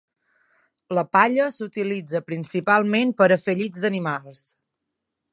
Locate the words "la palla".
0.99-1.49